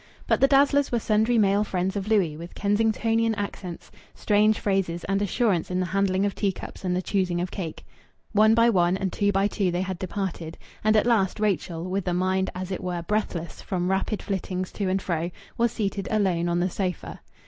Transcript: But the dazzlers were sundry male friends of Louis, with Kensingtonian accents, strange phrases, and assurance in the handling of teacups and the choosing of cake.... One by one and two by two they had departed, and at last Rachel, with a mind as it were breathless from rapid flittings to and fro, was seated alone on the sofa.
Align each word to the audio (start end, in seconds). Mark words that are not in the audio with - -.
But 0.25 0.41
the 0.41 0.47
dazzlers 0.47 0.91
were 0.91 0.97
sundry 0.99 1.37
male 1.37 1.63
friends 1.63 1.95
of 1.95 2.07
Louis, 2.07 2.35
with 2.35 2.55
Kensingtonian 2.55 3.35
accents, 3.35 3.91
strange 4.15 4.57
phrases, 4.59 5.03
and 5.03 5.21
assurance 5.21 5.69
in 5.69 5.79
the 5.79 5.85
handling 5.85 6.25
of 6.25 6.33
teacups 6.33 6.83
and 6.83 6.95
the 6.95 7.03
choosing 7.03 7.39
of 7.39 7.51
cake.... 7.51 7.85
One 8.31 8.55
by 8.55 8.71
one 8.71 8.97
and 8.97 9.13
two 9.13 9.31
by 9.31 9.47
two 9.47 9.69
they 9.69 9.83
had 9.83 9.99
departed, 9.99 10.57
and 10.83 10.95
at 10.95 11.05
last 11.05 11.39
Rachel, 11.39 11.87
with 11.87 12.07
a 12.07 12.15
mind 12.15 12.49
as 12.55 12.71
it 12.71 12.83
were 12.83 13.03
breathless 13.03 13.61
from 13.61 13.91
rapid 13.91 14.23
flittings 14.23 14.71
to 14.71 14.89
and 14.89 14.99
fro, 14.99 15.29
was 15.55 15.71
seated 15.71 16.07
alone 16.09 16.49
on 16.49 16.61
the 16.61 16.69
sofa. 16.71 17.19